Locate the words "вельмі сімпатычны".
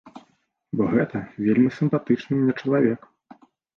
1.47-2.33